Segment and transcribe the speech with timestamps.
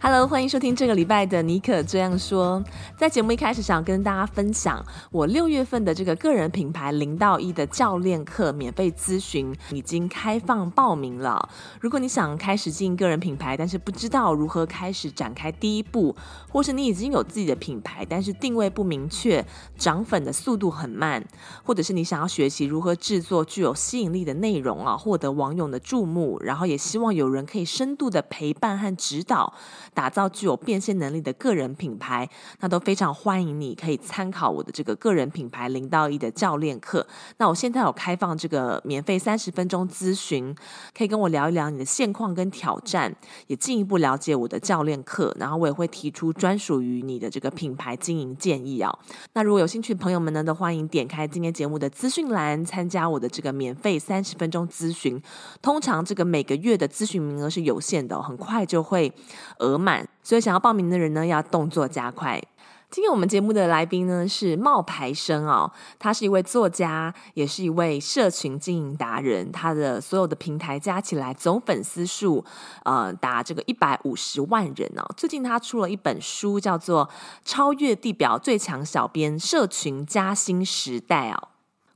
[0.00, 2.62] Hello，欢迎收听这个礼拜的尼可这样说。
[2.96, 11.48] 在节目一开始，想跟大家分享我六月份的这个个人品牌零到一的教练课免费咨询已经开放报名了。
[11.80, 16.14] 如果你想开始经营个人品牌，但是不知道如何开始展开第一步，
[16.48, 19.44] 或是你已经有自己的品牌，但是定位不明确，
[19.76, 21.26] 涨粉的速度很慢，
[21.64, 29.52] 或者是你想要学习如何制作具有吸引力的内容啊，获得网友的注目，然后也希望有人可以深度的陪伴和指导。
[29.98, 32.30] 打造具有变现能力的个人品牌，
[32.60, 37.04] 那都非常欢迎你可以参考我的这个个人品牌零到一的教练课。
[37.38, 40.54] 那我现在有开放这个免费三十分钟咨询，
[40.96, 43.12] 可以跟我聊一聊你的现况跟挑战，
[43.48, 45.34] 也进一步了解我的教练课。
[45.36, 48.96] 然后我也会提出专属于你的这个品牌经营建议啊。
[49.32, 55.20] 那如果有兴趣的朋友们呢，都欢迎点开今天节目的资讯栏，参加我的这个免费三十分钟咨询。
[55.60, 59.12] 通常这个每个月的咨询名额是有限的，很快就会
[59.58, 59.87] 额满。
[60.22, 62.42] 所以想要报名的人呢，要动作加快。
[62.90, 69.52] 今天我们节目的来宾呢是冒牌生哦，他是一位作家，也是一位社群经营达人。
[69.52, 72.42] 他的所有的平台加起来总粉丝数，
[72.84, 75.04] 呃，达这个一百五十万人哦。
[75.18, 77.06] 最近他出了一本书，叫做
[77.44, 81.48] 《超越地表最强小编：社群加薪时代》哦。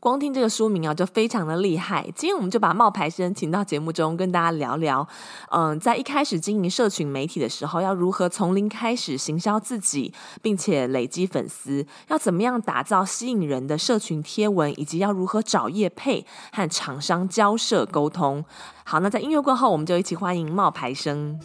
[0.03, 2.03] 光听这个书名啊，就非常的厉害。
[2.17, 5.07] 今天我们就把冒牌生请到节目中，跟大家聊聊。
[5.53, 11.87] 嗯，在一开始经营社群媒体的时候，要如何从零开始行销自己，并且累积粉丝？
[12.09, 18.45] 要怎么样打造吸引人的社群贴文，以及要如何找业配和厂商交涉沟通？
[18.83, 21.39] 好，那在音乐过后，我们就一起欢迎冒牌生。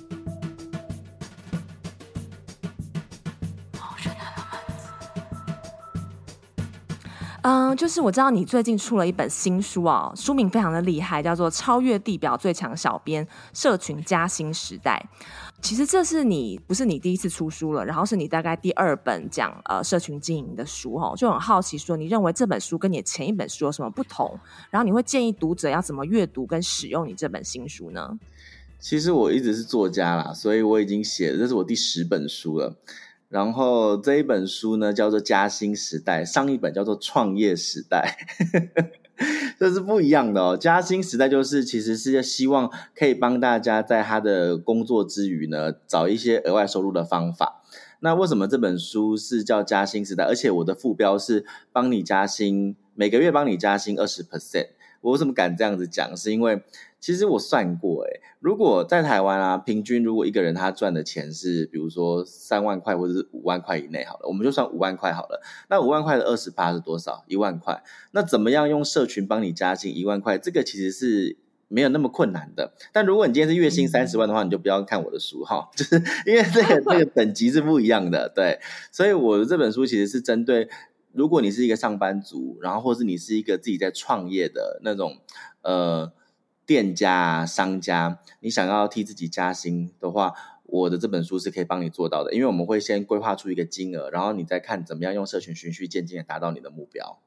[7.50, 15.02] 嗯，就是我知道你最近出了一本新书哦，书名非常的厉害，叫做《超越地表最强小编：社群加薪时代》。
[15.62, 24.38] 其实这是你不是你第一次出书了，然后是你大概第二本讲呃社群经营的书哦，就很好奇说，你认为这本书跟你前一本书有什么不同？
[24.69, 28.19] 然后你会建议读者要怎么阅读跟使用你这本新书呢？
[28.78, 32.75] 其实我一直是作家啦，所以我已经写，这是我第十本书了。
[33.29, 38.17] 然后这一本书呢，叫做《加薪时代》，上一本叫做《创业时代》，
[39.59, 40.55] 这是不一样的哦。
[40.55, 47.61] 加薪时代就是其实是希望可以帮大家在他的工作之余呢，找一些额外收入的方法。
[47.99, 50.23] 那为什么这本书是叫《加薪时代》？
[50.27, 54.67] 而且我的副标是帮你加薪，每个月帮你加薪二十 percent。
[55.02, 56.16] 我为什么敢这样子讲？
[56.18, 56.62] 是因为
[57.00, 65.41] 其实我算过，诶，如果在台湾啊，平均如果一个人他赚的钱是，比如说三万块或者是五万块以内，好了，我们就算五万块好了。
[65.69, 67.24] 那五万块的二十八是多少？
[67.28, 67.84] 一万块。
[68.12, 70.38] 那怎么样用社群帮你加薪一万块？
[70.38, 71.38] 这个其实是
[71.68, 72.74] 没有那么困难的。
[72.91, 78.28] 但如果你今天是月薪三十万的话，你就不要看我的书哈，就是因为这个这个等级是不一样的。
[78.34, 78.59] 对，
[78.91, 80.68] 所以我的这本书其实是针对。
[81.17, 85.17] 如果你是一个上班族，然后或是你是一个自己在创业的那种
[85.63, 86.13] 呃
[86.63, 97.17] 店家商家，你想要替自己加薪的话，我的这本书是可以帮你做到的，因为我们会先规划出一个金额，然后你再看怎么样用社群循序渐进的达到你的目标。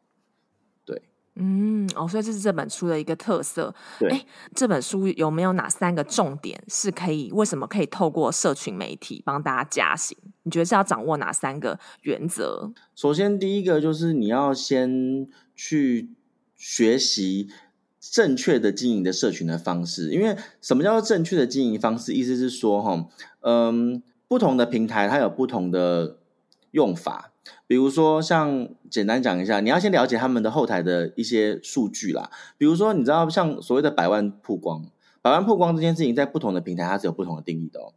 [1.40, 1.46] 对。
[1.46, 3.74] 嗯，哦，所以这是这本书的一个特色。
[3.98, 7.30] 对，哎，这本书有没有哪三个重点是可以？
[7.32, 10.16] 为什么可以透过社群媒体帮大家加薪？
[10.42, 12.72] 你觉得是要掌握哪三个原则？
[12.94, 16.10] 首先，第一个就是你要先去
[16.56, 17.48] 学习
[17.98, 20.10] 正确的经营的社群的方式。
[20.10, 22.12] 因为什么叫做正确的经营方式？
[22.12, 23.08] 意思是说，哈，
[23.40, 26.18] 嗯，不同的平台它有不同的
[26.72, 27.29] 用法。
[27.66, 32.30] 比如说，像简单讲一下，你要先了解他们的后台的一些数据啦。
[32.58, 34.84] 比如说，你知道像所谓的百万曝光，
[35.22, 37.94] 百万曝光这件事情，在不同的平台它是有不同的定义的哦。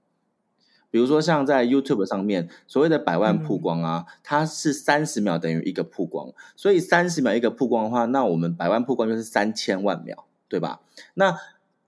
[0.89, 10.81] 比如说，像在 YouTube 上面，所谓的百万曝光啊，它是三十秒等于一个曝光，所以三十秒一个曝光的话，那我们百万曝光就是三千万秒，对吧？
[11.15, 11.35] 那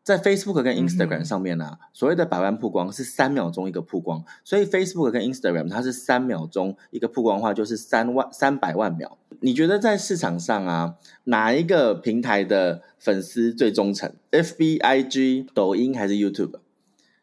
[0.06, 9.18] 在 Facebook 跟 Instagram 上面呢、啊，嗯、所谓的百万曝光是三秒钟一个曝光，所以 Facebook 跟 Instagram 它是三秒钟一个曝光的话，就是三万三百万秒。
[9.40, 10.94] 你觉得在市场上啊，
[11.24, 16.60] 哪一个平台的粉丝最忠诚？FB、IG、抖音还是 YouTube？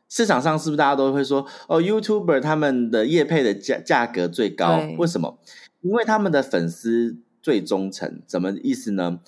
[0.08, 4.80] 市场上是不是大家都会说哦，YouTuber 他们的业配的价价格最高？
[4.98, 5.38] 为什么？
[5.82, 8.20] 因为他们的粉丝最忠诚。
[8.26, 9.20] 什么意思呢？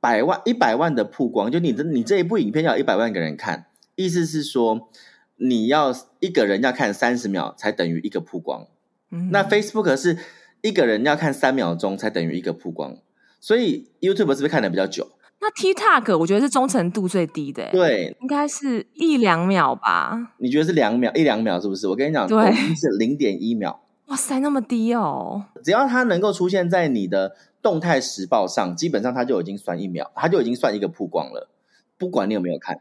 [0.00, 3.66] 百万一百万的曝光，就你的你这一部影片要一百万个人看，
[3.96, 4.88] 意思是说
[5.36, 8.66] 你要一个人要看三十秒才等于一个曝光。
[9.10, 10.18] 嗯，那 Facebook 是
[10.62, 12.98] 一个人要看三秒钟才等于一个曝光，
[13.40, 15.08] 所以 YouTube 是不是看的比较久？
[15.40, 20.34] 那 TikTok 我觉得是忠诚度最低的，对，应该是一两秒吧？
[20.36, 21.88] 你觉得是两秒一两秒是不是？
[21.88, 23.80] 我跟你讲，对，是零点一秒。
[24.10, 25.46] 哇塞，那么低哦！
[25.64, 31.48] 只要它能够出现在你的动态时报上，基本上它就已经算一秒，它就已经算一个曝光了，
[31.96, 32.80] 不管你有没有看。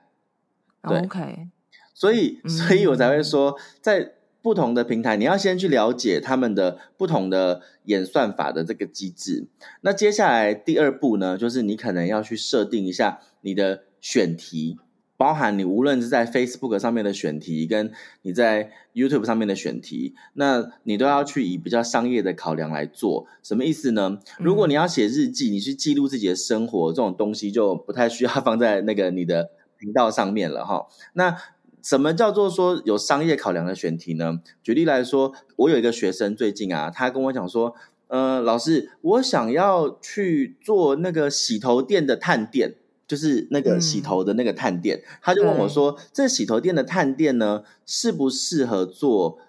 [0.87, 1.47] 对，OK。
[1.93, 4.15] 所以，所以我才会说，在。
[4.41, 9.47] 不同的平台，你要先去了解他们的不同的演算法的这个机制。
[9.81, 14.79] 那接下来第二步呢，就是你可能要去设定一下你的选题，
[15.19, 23.27] 包含你无论是在 Facebook 上面的选题，跟你在 YouTube 上面的选题，那你都要去以比较商业的考量来做。
[23.43, 24.19] 什么意思呢？
[24.39, 30.87] 如果你要写日记，你去记录自己的生活，这种东西就不太需要放在那个你的频道上面了哈。
[31.11, 31.35] 那
[31.81, 34.39] 什么叫做说有商业考量的选题呢？
[34.63, 37.75] 举例来说，我有一个学生最近啊，他跟我讲说，
[38.07, 42.75] 呃，老师，我想要去做那个洗头店的探店，
[43.09, 44.99] 就是那个洗头的那个探店。
[44.99, 49.39] 嗯、他就问我说，这洗头店的探店呢，适不适合做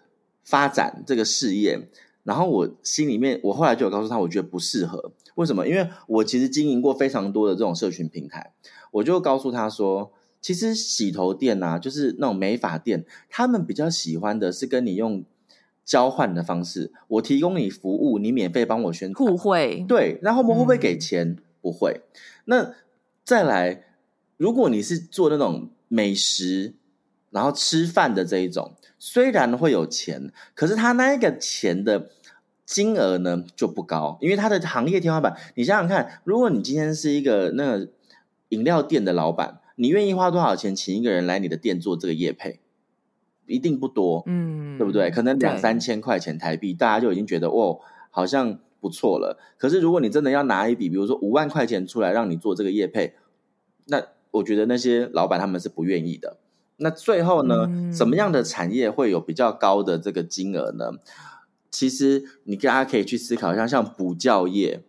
[0.42, 1.88] 发展这个事业？
[2.24, 5.12] 然后我心里面，我后来就有告诉他，我觉得不适合。
[5.36, 5.68] 为什么？
[5.68, 8.52] 因为我其实经营过非常多的这种社群平台，
[8.90, 10.10] 我就告诉他说。
[10.42, 15.22] 其实洗头店啊，就是那种美发店，他们比较喜欢的是跟你用
[15.84, 19.84] 交换的方式，我提供你服务，你免费帮我宣传，互惠。
[19.86, 21.28] 对，然后我们会不会给钱？
[21.28, 22.00] 嗯、不会。
[22.46, 22.74] 那
[23.30, 23.84] 再来，
[24.38, 26.74] 如果你是做那种美食，
[27.30, 32.10] 然后吃饭的这一种，虽然会有钱，可是他那个钱的
[32.66, 35.36] 金额呢就不高，因为他的行业天花板。
[35.54, 37.92] 你想想看，如果你今天是一个那个
[38.48, 39.60] 饮料店的老板。
[39.76, 42.58] 你愿意花多少钱请一个人来你的店做这个业配？
[43.46, 45.08] 一定不多，嗯，对不对？
[45.08, 47.78] 可能两三千块钱台币，大家就已经觉得哦，
[48.10, 49.38] 好像不错了。
[49.56, 53.14] 可是如果你真的要拿一笔，比如说五万块钱出来让你做这个业配，
[53.90, 56.38] 那我觉得那些老板他们是不愿意的。
[56.78, 60.92] 那最后呢，嗯，什么样的产业会有比较高的这个金额呢？
[61.70, 64.82] 其实你大家可以去思考一下，像补教业，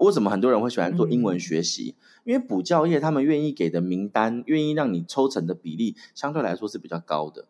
[0.00, 1.94] 为什么很多人会喜欢做英文学习？
[1.96, 7.46] 嗯因为补教业他们愿意给的名单，愿意让你抽成的比例相对来说是比较高的，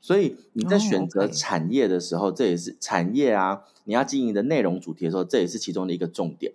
[0.00, 6.54] 所以你在选择产业的时候，oh, 这也是产业啊，你要经营的内容主题的时候，这也是其中的一个重点。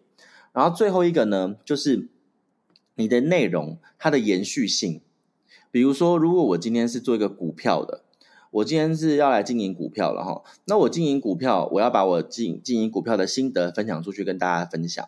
[0.51, 2.07] 然后最后一个呢，就是
[2.95, 5.01] 你的内容它的延续性。
[5.71, 8.03] 比如说，如果我今天是做一个股票的，
[8.51, 15.07] 我今天是要来经营股票了哈，那我经营股票，我要把我经经营股票的心得分享出去，跟大家分享。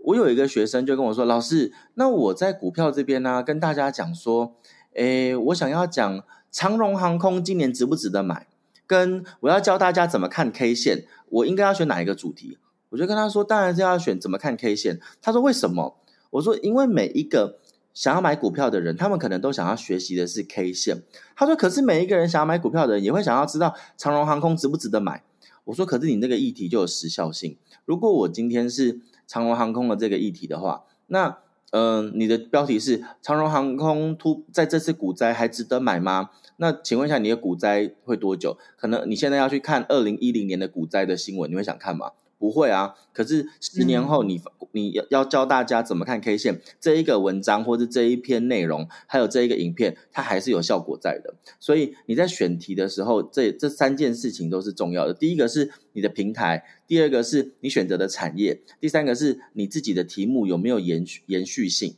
[0.00, 4.54] 我有一个学生就跟我说：“老师，那我在股票这边呢、跟大家讲说，
[4.94, 8.46] 诶，我想要讲长荣航空今年值不值得买，
[8.86, 12.58] 跟我要教大家怎么看 K 线，我应该要选哪一个主题？”
[12.90, 15.96] 我就跟他说：“当然是要选怎么看 K 线。”他说：“为什么？”
[16.30, 17.58] 我说：“因为每一个
[17.92, 21.02] 想要买股票的人，他们可能都想要学习的是 K 线。”
[21.36, 25.24] 他说：“可是每一个人想要买股票的人，也会想要知道长荣航空值不值得买。”
[25.64, 27.56] 我说：“可是你那个议题就有时效性。
[27.84, 31.36] 如果我今天是……”长荣航空的这个议题的话，那
[31.72, 36.30] 嗯、你的标题是长荣航空突在这次股灾还值得买吗？
[36.56, 38.56] 那请问一下，你的股灾会多久？
[38.78, 42.12] 可能你现在要去看二零一零年的股灾的新闻，你会想看吗？
[42.38, 44.42] 不会啊，可是十年后你，你、嗯、
[44.72, 51.34] 你要要教大家怎么看 K 线，这一个文章或是这一篇内容，还有这一个影片，它还是有效果在的。
[51.58, 55.12] 所以你在选题的时候，这这三件事情都是重要的。
[55.12, 61.96] 第一个是你的平台，第二个是你选择的产业，第三个是你自己的题目有没有延续延续性。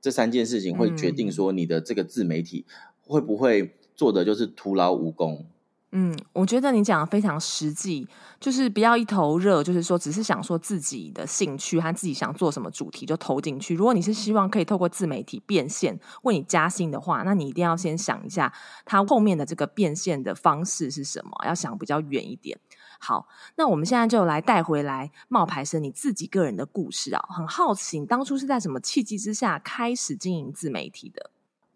[0.00, 2.64] 这三件事情会决定说你的这个自媒体
[3.02, 5.44] 会不会做的就是徒劳无功。
[5.92, 8.06] 嗯，我觉得你讲的非常实际，
[8.40, 13.74] 就是不要一头热，就是说只是想说自己的兴趣和自己想做什么主题就投进去。
[13.74, 18.52] 如果你是希望可以透过自媒体变现，为你加薪的话，那你一定要先想一下
[18.84, 22.58] 它后面的这个变现的方式是什么，要想比较远一点。
[22.98, 31.30] 好，那我们现在就来带回来冒牌生你自己个人的故事啊，很好奇你当初是在什么契机之下开始经营自媒体的？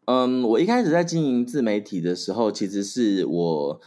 [0.06, 3.80] 嗯，我一开始在经营自媒体的时候，其实是我。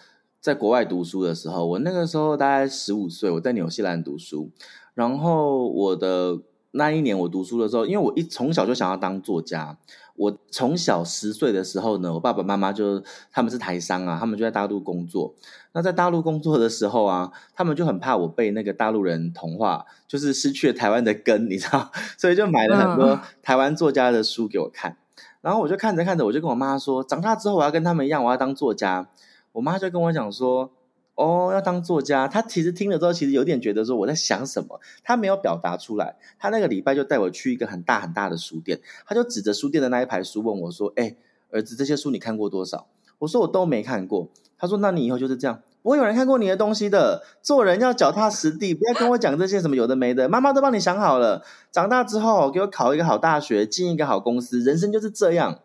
[0.44, 4.52] 在国外读书的时候，我那个时候大概十五岁，我在纽西兰读书。
[4.94, 6.38] 然后我的
[6.72, 9.78] 那一年我读书的时候，因为我一从小就想要当作家。
[10.18, 15.34] 我从小十岁的时候呢，我爸爸妈妈就他们是台商啊，他们就在大陆工作。
[15.72, 24.98] 那在大陆工作的时候啊，他们就很怕我被那个大陆人同化，就是失去了台湾的根，你知道， 所以就买了很多台湾作家的书给我看。
[25.40, 29.08] 然后我就看着看着，我就跟我妈说，长大之后我要跟他们一样，我要当作家。
[29.54, 30.72] 我妈就跟我讲说。
[31.16, 36.16] 哦，要当作家，她其实听了之后，其实有点觉得说我在想什么，她没有表达出来。
[36.40, 41.16] 她那个礼拜就带我去一个很大很大的书店，她就指着书店的那一排书问我说：“哎，
[41.52, 42.88] 儿子，这些书你看过多少？”
[43.20, 47.22] 我说：“我都没看过。”她说：“那你以后就是这样，不会有人看过你的东西的。
[47.44, 50.28] 做人要脚踏实地，不要跟我讲这些什么有的没的。
[50.28, 55.60] 妈妈都帮你想好了，长大之后给我考一个好大学，进一个好公司，人生就是这样。”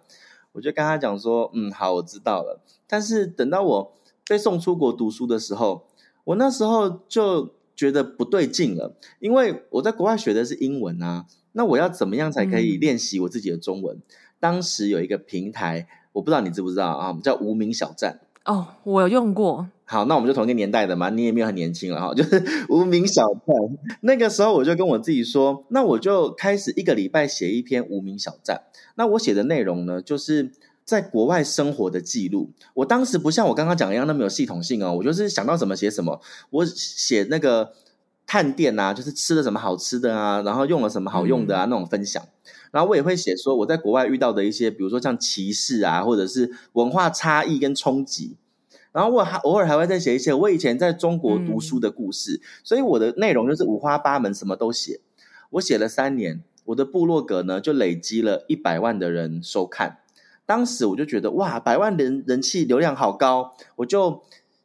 [0.53, 3.93] 我就跟他讲说：“嗯，好，我知道了。”但是等到我。
[4.31, 5.87] 被送出国读书的时候，
[6.25, 13.97] 我那时候就觉得不对劲了，因为我在国外学的是英文啊，那我要怎么样才可以练习我自己的中文？
[13.97, 14.03] 嗯、
[14.39, 18.21] 当时有一个平台，我不知道你知不知道啊，叫无名小站。
[18.45, 19.67] 哦，我有用过。
[19.87, 23.57] 好，那我们就同一个年代的嘛，你也没有很年轻了哈，就是无名小站。
[24.03, 28.65] 那个时候我就跟我自己说，那我就开始一个礼拜写一篇无名小站。
[28.97, 30.53] 那我写的内容呢，就是。
[30.89, 36.19] 在国外生活的记录，我当时不像我刚刚讲一样那么有系统性哦，我就是想到什么写什么。
[36.49, 37.75] 我写那个
[38.27, 42.27] 探店啊，就是吃了什么好吃的啊，然后用了什么好用的啊，那种分享。
[42.71, 48.39] 然后我也会写说我在国外遇到的一些，比如说像歧视啊，或者是文化差异跟冲击。
[48.91, 52.41] 然后我还偶尔还会再写一些我以前在中国读书的故事。
[52.65, 55.01] 所以我的内容就是五花八门，什么都写。
[55.51, 59.99] 我写了三年，我的部落格呢就累积了一百万的人收看。
[60.49, 64.23] 当时我就觉得哇，百万人人气流量好高，我就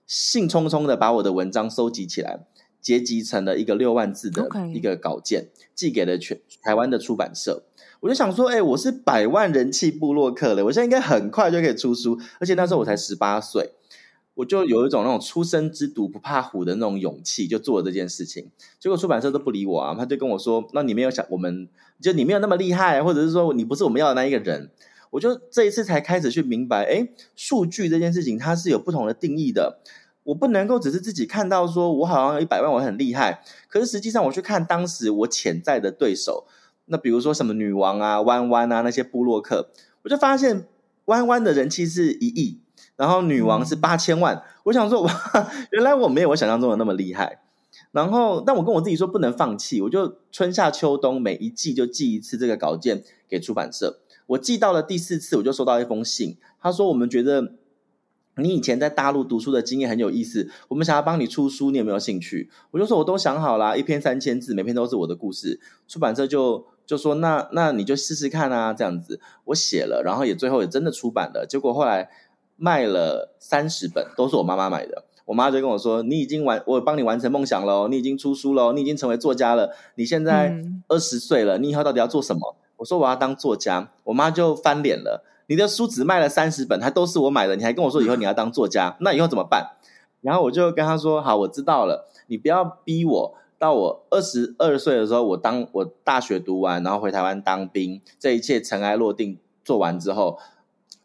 [0.08, 2.40] 兴冲冲的把我的文章收集起来，
[2.80, 7.64] 结集成了一个六万字的一个稿件.寄给了全台湾的出版社。
[8.00, 13.72] 我就想说，哎，我是百万人气部落客了，我现在应该很快就可以出书，而且那时候我才十八岁，
[14.36, 18.50] 我就有一种那种初生之犊不怕虎的那种勇气，就做了这件事情。
[18.80, 21.68] 结果出版社都不理我啊，他就跟我说，那你没有想我们，
[22.00, 24.72] 就你没有那么厉害，或者是说你不是我们要的那一个人。
[25.14, 29.78] 我就这一次才开始去明白，哎，数据这件事情它是有不同的定义的。
[30.24, 33.44] 我不能够只是自己看到说我好像有一百万，我很厉害。
[33.70, 36.48] 可是实际上我去看当时我潜在的对手，
[36.86, 39.70] 那比如说什么女王啊、弯弯啊那些布洛克，
[40.02, 40.66] 我就发现
[41.06, 42.60] 弯弯的人气是一亿，
[42.96, 44.42] 然后女王是八千万。
[44.64, 45.12] 我想说，哇，
[45.70, 47.42] 原来我没有我想象中的那么厉害。
[47.92, 54.00] 然后，但我跟我自己说不能放弃，我就春夏秋冬每一季就寄一次这个稿件给出版社。
[54.28, 56.38] 我寄到了第四次，我就收到一封信。
[56.62, 57.54] 他说：“我们觉得
[58.38, 71.46] 你以前在大陆读书的经验很有意思，我们想要帮你出书，你有没有兴趣？”我就说：“我都想好了，一篇三千字，每篇都是我的故事。”出版社就就说：“那那你就试试看啊，这样子。”我写了，然后也最后也真的出版了。
[71.48, 72.10] 结果后来
[72.56, 75.06] 卖了三十本，都是我妈妈买的。
[75.26, 79.74] 我妈就跟我说：“你已经完，我帮你完成梦想了，你已经出书了，你已经成为作家了。
[79.96, 85.24] 你现在二十岁了，你以后到底要做什么？”我说我要当作家，我妈就翻脸了。
[85.48, 89.78] 你的书只卖了三十本，还都是我买的，你还跟我说以后你要当作家， 那以后怎么办？
[90.20, 93.36] 然后我就跟她说：好，我知道了，你不要逼我。
[93.58, 100.38] 到我二十二岁的时候，我当我大学读完，然后回台湾当兵，这一切尘埃落定做完之后，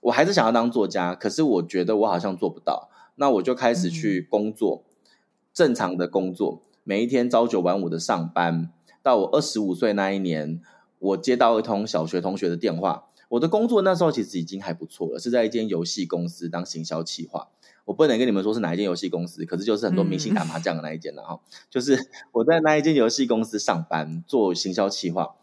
[0.00, 2.88] 我还是想要当作家，可是我觉得我好像做不到。
[3.14, 5.10] 那我就开始去工作，嗯、
[5.54, 8.68] 正常的工作，每一天朝九晚五的上班。
[9.00, 10.60] 到我二十五岁那一年。
[10.98, 17.48] 我接到一通小学同学的电话，我的工作那时候其实已经还不错了，是在一间游戏公司当行销企划。
[17.84, 21.34] 我不能跟你们说是哪一间游戏公司，可是就是很多明星打麻将的那一间了哈。
[21.34, 21.40] 嗯、
[21.70, 21.98] 就是
[22.32, 25.36] 我在那一间游戏公司上班做行销企划。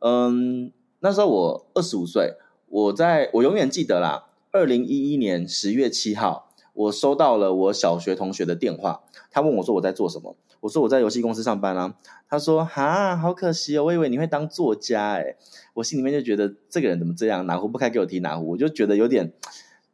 [0.00, 2.34] 嗯，那时候我二十五岁，
[2.68, 10.36] 我在我永远记得啦，二零一一年十月七号，我收到了我小学同学的电话，他问我说我在做什么。
[10.60, 11.96] 我说我在游戏公司上班啊，
[12.28, 15.36] 他说哈，好可惜哦，我以为你会当作家诶。
[15.74, 19.32] 我心里面就觉得这个人怎么这样，哪壶不开给我提哪壶，我就觉得有点，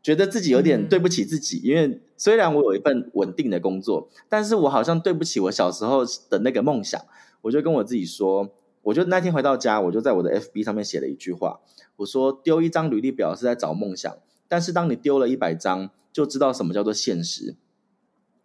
[0.02, 7.02] 觉得自己有点对不起自己，因为虽然我有一份稳定的工作，但是我好像对不起我小时候的那个梦想，
[7.40, 8.50] 我就跟我自己说，
[8.82, 11.60] 我就那天回到家，我就在我的 FB 上面写了一句话，
[11.96, 14.14] 我说丢一张履历表是在找梦想，
[14.46, 17.54] 但是当你丢了一百张，就知道什么叫做现实。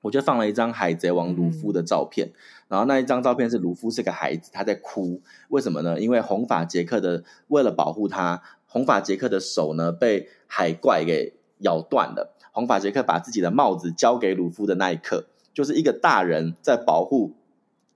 [0.01, 2.33] 我就放了一张海贼王鲁夫的照片，嗯、
[2.67, 5.99] 然后那一张照片是鲁夫是个孩子，他在哭，为什么呢？
[5.99, 12.35] 因为红发杰克的为了保护他，红发杰克的手呢被海怪给咬断了。
[12.51, 17.33] 红发杰克把自己的帽子交给鲁夫的那一刻，就是一个大人在保护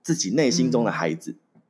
[0.02, 1.36] 自己内心中的孩子。
[1.54, 1.60] 嗯、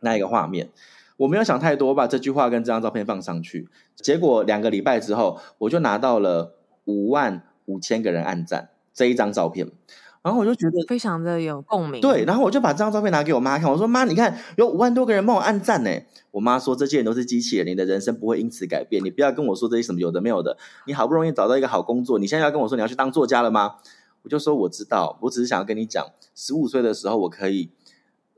[0.00, 0.70] 那一个画面。
[1.18, 6.54] 我没有想太多，我把这句话跟这张照片放上去，结果两个礼拜之后，我就拿到了
[6.88, 9.70] 五万五千个人按赞这一张照片。
[10.20, 12.24] 然后我就觉得非常的有共鸣，对。
[12.24, 15.90] 然后我就把这张照片拿给我妈看，我说：“妈，你看有五万多个人帮我按赞呢。”
[16.32, 19.02] 我妈说：“这些人都是机器人，你的人生不会因此改变。
[19.02, 20.58] 你不要跟我说这些什么有的没有的。
[20.86, 23.76] 你好不容易找到一个好工作，你现在要跟我说你要去当作家了吗？”
[24.22, 26.04] 我就说：“我知道，我只是想要跟你讲，
[26.34, 27.70] 十五岁的时候我可以，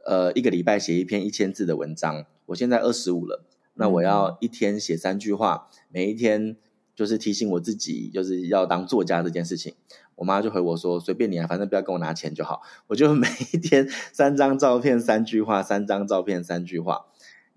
[0.05, 2.27] 呃，一个礼拜写一篇一千字的文章。
[2.47, 3.43] 我现在二十五了，
[3.75, 6.57] 那我要一天写三句话，每一天
[7.01, 9.73] 就是提醒我自己，就是要当作家这件事情。”
[10.17, 17.07] 我妈就回我说：“随便你啊，反正不要跟我拿钱就好。”我就每一天三张照片三句话，三张照片三句话，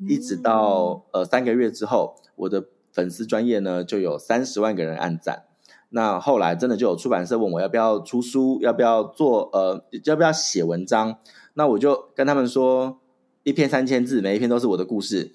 [0.07, 5.43] 一直到呃三个月之后，我的粉丝专业呢就有三十万个人按赞。
[5.89, 11.17] 那后来真的就有出版社问我要不要出书，要不要做呃要不要写文章？
[11.55, 13.01] 那我就跟他们说，
[13.43, 15.33] 一篇三千字，每一篇都是我的故事。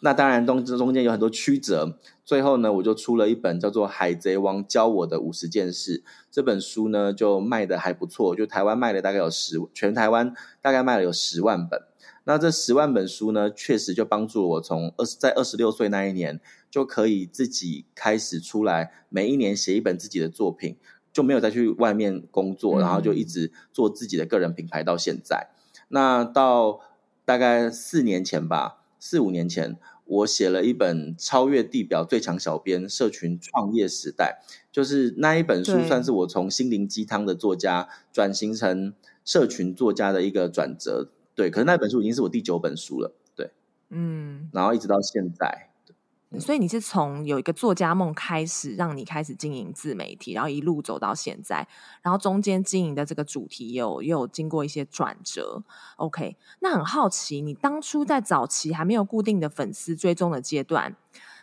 [0.00, 1.98] 那当然中中间有很多曲折。
[2.24, 5.98] 最后呢，我就出了一本叫做《海贼王教我的五十件事》
[6.30, 11.82] 这本书呢，就卖的还不错，就台湾卖了大概有十，全台湾大概卖了有十万本。
[12.24, 16.38] 那这十万本书呢，确实就帮助我从二十在二十六岁那一年
[16.70, 20.76] 就可以自己开始出来，每一年写一本自己的作品，
[21.12, 25.48] 就没有再去外面工作，然后就一直做自己的个人品牌到现在。
[25.48, 26.80] 嗯、那到
[27.24, 29.76] 大概四年前吧，四五年前。
[30.04, 34.42] 我写了一本《超越地表最强小编：社群创业时代》，
[34.72, 38.92] 就是那一本书，算是我从心灵鸡汤的作家转型成
[39.24, 41.12] 社群作家的一个转折。
[41.36, 43.14] 对，可是那本书已经是我第九本书了。
[43.36, 43.52] 对，
[43.90, 45.69] 嗯，然后一直到现在。
[46.38, 51.66] 所以你是从有一个作家梦开始，让你开始经营自媒体，然后一路走到现在，
[52.02, 55.62] 然后中间经营的这个主题有又有经过一些转折。
[55.96, 60.94] OK，那很好奇，你当初在早期还没有固定的粉丝追踪的阶段，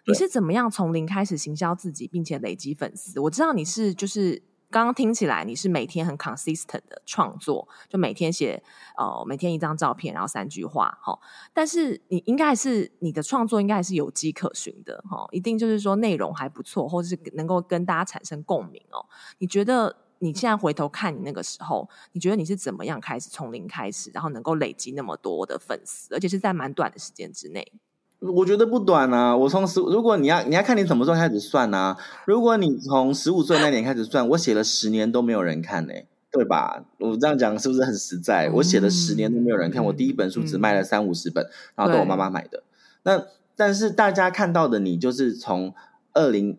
[0.06, 3.20] 你是怎么样从零开始行销自己，并且累积粉丝？
[3.20, 4.41] 我知道你是就是。
[4.70, 8.62] 刚刚听起来你是每天很 consistent 的创作，就每天写
[8.98, 11.18] 呃每天一张照片，然后三句话哈。
[11.54, 19.06] 但是你应该是你的创作应该还是有迹可循的哈，一定就是说内容还不错，或者是能够跟大家产生共鸣哦。
[19.38, 27.72] 你觉得你现在回头看你那个时候，你觉得你是怎么样开始从零开始，然后能够累积那么多的粉丝，而且是在蛮短的时间之内？
[28.19, 29.36] 我觉得不短啊！
[29.36, 31.95] 我从十，如果你要你要看你什么时候开始算啊？
[32.25, 35.93] 如果你从十五岁那年开始算，我写了十年都没有人看呢、
[36.32, 36.84] 对吧？
[36.97, 38.49] 我这样讲是不是很实在？
[38.49, 42.63] 我写了十年都没有人看，我第一本书只卖了三五十本，然后都我妈妈买的。
[43.03, 43.23] 那
[43.56, 45.73] 但是大家看到的你，就是从
[46.13, 46.58] 二零。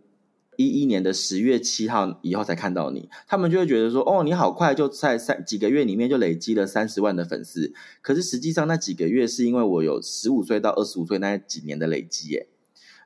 [0.59, 12.49] 一一年的十月七号以后才看到你，他们就会觉得说：“哦，你好快就在三几个月里面就累积了三十万的粉丝。”可是实际上那几个月是因为我有十五岁到二十五岁那几年的累积耶。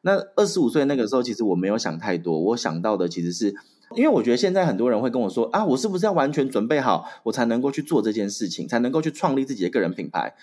[0.01, 3.55] 那二十五岁那个时候，其实我没有想太多，我想到的其实是，
[3.95, 10.35] 因为我觉得现在很多人会跟我说：“啊，我是不是要完全准备好，我才能够去做这件事情，才能够去创立自己的个人品牌？”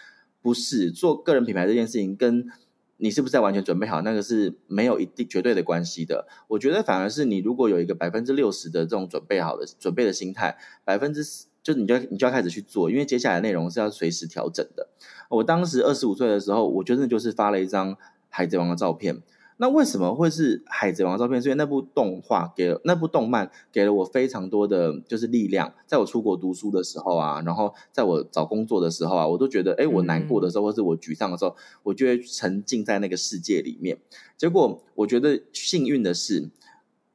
[0.43, 2.45] 不是，做个人品牌这件事情跟。
[3.01, 4.01] 你是不是在完全准备好？
[4.01, 6.27] 那个是没有一定绝对的关系的。
[6.49, 14.89] 我觉得反而是你如果有一个百分之六十的这种准备好的准备的心态，百分之四就是你就要你就要开始去做，因为接下来内容是要随时调整的。
[15.29, 17.95] 我当时二十五岁的时候，我真的就是发了一张
[18.27, 19.21] 海贼王的照片。
[19.61, 21.41] 那为什么会是海贼王照片？
[21.41, 25.73] 是因为那部动画给了那部动漫给了我非常多的就是力量。
[25.85, 33.97] 在我出国读书的时候啊，然后在我找工作的时候啊，我都觉得，哎，我难过的时候，或是我沮丧的时候，我就会沉浸在那个世界里面。
[34.37, 36.49] 结果我觉得幸运的是，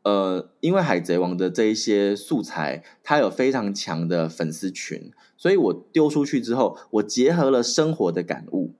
[0.02, 8.74] 呃，因为海贼王的这一些素材，它有非常强的粉丝群，所以我丢出去之后，我结合了生活的感悟。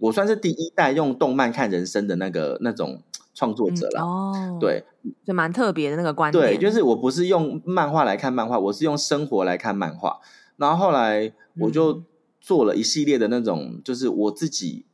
[0.00, 3.02] 我算是第一代用动漫看人生的那个那种
[3.38, 4.84] 创作者了，嗯，哦，对，
[5.24, 6.44] 就蛮特别的那个观点。
[6.44, 10.18] 对，就是我不是用漫画来看漫画，我是用生活来看漫画。
[10.56, 12.02] 然后后来我就
[12.40, 14.86] 做了一系列的那种，嗯，就是我自己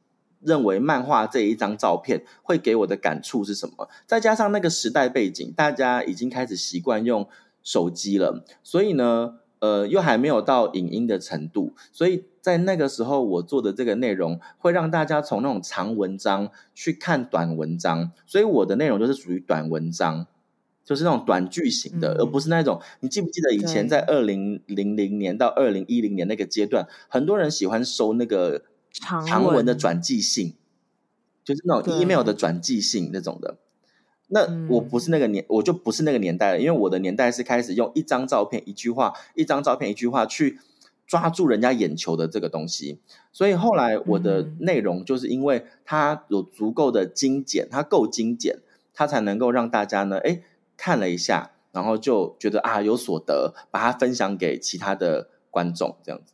[0.43, 3.89] 认为漫画这一张照片会给我的感触是什么？
[4.07, 7.27] 再加上那个时代背景，大家已经开始习惯用
[7.63, 9.37] 手机了，所以呢。
[9.65, 20.27] 呃，又还没有到影音的程度，所以在那个时候，我做的这个内容会让大家从那种长文章去看短文章，所以我的内容就是属于短文章，
[20.85, 22.79] 就是那种短句型的，嗯、而不是那种。
[23.01, 30.53] 你记不记得以前在二零零零年到二零一零年那个阶段，很多人喜欢收那个长文的转寄信，
[31.43, 33.57] 就是那种 email 的转寄信那种的。
[34.29, 40.59] 那我不是那个年，我就不是那个年代了，因为我的年代是开始用一张照片、一句话、一张照片、一句话去
[41.07, 42.99] 抓住人家眼球的这个东西。
[43.33, 48.61] 所以后来我的内容就是因为它有足够的精简，它够精简，
[48.95, 50.43] 它才能够让大家呢，哎，
[50.77, 56.33] 看了一下，然后就觉得啊有所得，把它分享给其他的观众，这样子。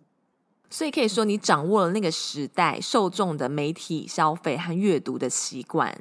[0.70, 5.98] 所以可以说，你掌握了那个时代受众的媒体消费和阅读的习惯。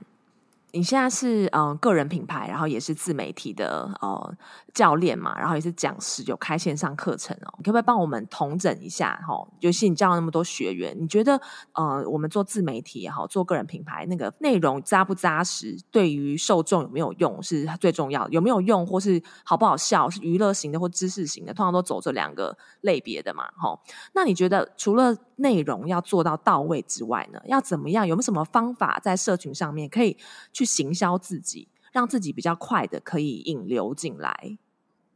[0.72, 4.38] 你现在是嗯、呃、个人品牌，然后也是自媒体的呃
[4.74, 7.54] 教练嘛，然后也是讲师，有开线上课程哦。
[7.58, 9.48] 你可不可以帮我们统整一下哈？
[9.60, 11.42] 尤其你教了那么多学员，你觉得
[11.74, 15.78] 呃我们做自媒体也好，做个人品牌那个内容扎不扎实？
[15.92, 18.32] 对于受众有没有用是最重要的？
[18.32, 20.10] 有没有用或是好不好笑？
[20.10, 21.54] 是娱乐型的或知识型的？
[21.54, 23.46] 通常都走这两个类别的嘛。
[23.58, 23.80] 哈，
[24.14, 28.08] 那你觉得除了内容要做到到位之外呢，要怎么样？
[28.08, 30.18] 有没有什么方法在社群上面可以？
[30.54, 34.58] 去行销自己，让自己比较快的可以引流进来。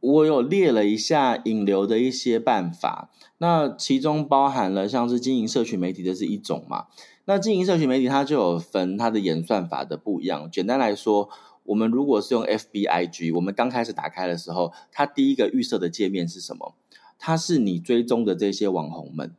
[0.00, 6.88] 我有列了一下引流的一些办法，那其中包含了像是经营社群媒体的是一种嘛。
[7.24, 10.50] 那经营社群媒体它就有分它的演算法的不一样。
[10.50, 11.30] 简单来说，
[11.62, 16.74] 我们如果是用 FBIG，我们刚开始打开的时候，它第一个预设的界面是什么？
[17.18, 19.34] 它是你追踪的这些网红们。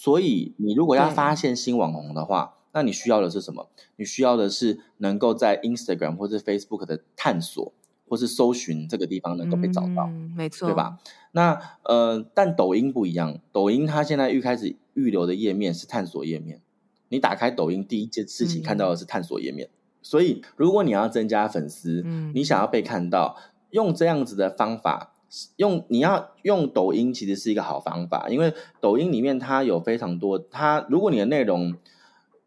[0.00, 3.68] 所以你如果要发现新网红的话，那你需要的是什么？
[3.96, 7.72] 你需要的是能够在 Instagram 或者 Facebook 的探索
[8.08, 10.98] 或是搜寻这个地方能够被找到，嗯、没错，对吧？
[11.32, 16.60] 那呃，但抖音不一样，抖音它现在预开始预留的页面是探索页面。
[17.08, 19.66] 你打开抖音第一件事情看到的是探索页面。
[19.66, 23.36] 嗯、所以如果你要增加粉丝，嗯、你想要被看到，
[23.70, 25.14] 用这样子的方法。
[25.56, 31.74] 用你要用抖音其实是一个好方法，因为抖音里面它有非常多，它如果你的内容，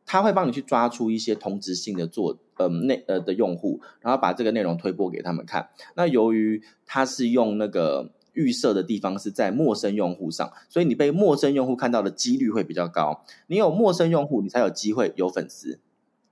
[0.05, 5.69] 它会帮你去抓出一些同质性的做呃内呃的用户，然后把这个内容推播给他们看。
[5.95, 13.23] 那由于它是用那个预设的地方是在陌生用户上，所以你被陌生用户看到的几率会比较高。
[13.47, 15.79] 你有陌生用户，你才有机会有粉丝。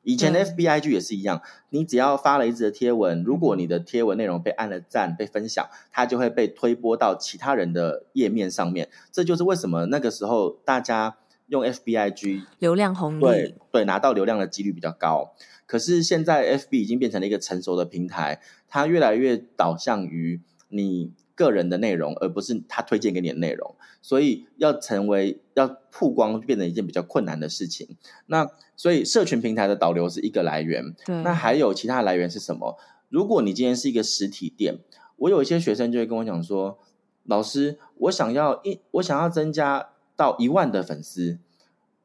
[0.03, 8.89] 以前的 FBIG 也是一样，嗯、你只要发了一则贴文，如果你的贴文内容被按了赞、被分享，它就会被推播到其他人的页面上面。
[9.11, 15.33] 这就是为什么那个时候大家用 FBIG 流量红利，对对，拿到流量的几率比较高。
[15.65, 27.95] 可是现在 FB 已经变成了一个成熟的平台，它越来越导向于你个人的内容，而不是他推荐给你的内容，所以要成为要曝光，变成一件比较困难的事情。
[28.25, 32.77] 那所以社群平台的导流是一个来源，那还有其他来源是什么？
[33.07, 34.79] 如果你今天是一个实体店，
[35.15, 36.77] 我有一些学生就会跟我讲说，
[37.23, 41.39] 老师，我想要一，我想要增加到一万的粉丝，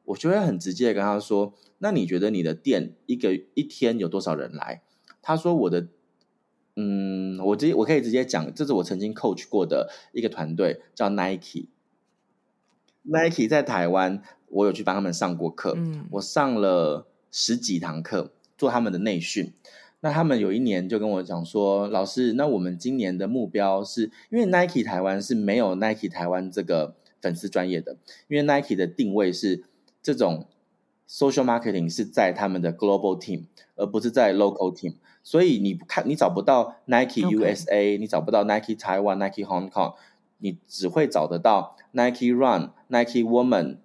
[0.05, 4.81] 我就会很直接的跟他说，那你觉得你的店一个一天有多少人来？
[5.21, 5.87] 他说我的。
[6.75, 11.67] 嗯，我直接我可以直接讲，这是我曾经 coach 过的一个团队，叫 Nike。
[13.03, 19.53] Nike 在台湾，我有去帮他们上过课，嗯，我上了十几堂课，做他们的内训。
[20.01, 29.63] 那他们有一年就跟我讲说，老师，那我们今年的目标是，因为 Nike 台湾是没有 Nike 台湾这个粉丝专业的，因为 Nike 的定位是
[30.03, 30.45] 这种
[31.09, 34.95] social marketing 是在他们的 global team，而不是在 local team。
[35.25, 37.97] 所以你看，你找不到 Nike USA，Okay.
[37.97, 39.95] 你找不到 Nike Taiwan、Nike Hong Kong，
[40.37, 43.77] 你只会找得到 Nike Run、Nike Woman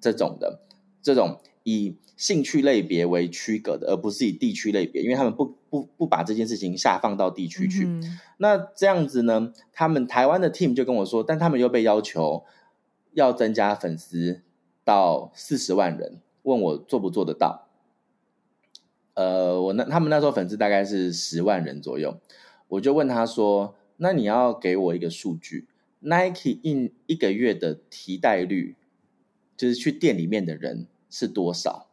[0.00, 0.60] 这种的，
[1.02, 7.84] 这种以兴趣类别为区隔的，而不是以地区类别，因为他们不不不把这件事情下放到地区去。
[7.84, 8.18] Mm hmm.
[8.36, 12.44] 那这样子呢，他们台湾的 team 就跟我说，但他们又被要求
[13.14, 14.42] 要增加粉丝
[14.84, 17.63] 到四十万人，问我做不做得到。
[19.14, 22.20] 呃，我那他们那时候粉丝大概是十万人左右，
[22.68, 25.68] 我就问他说：“那你要给我一个数据
[26.00, 28.74] ，Nike 一一个月的提袋率，
[29.56, 31.88] 就是去店里面的人是多少？